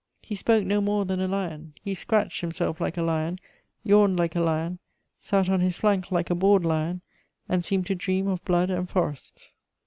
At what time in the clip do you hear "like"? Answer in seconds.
2.81-2.97, 4.17-4.35, 6.11-6.31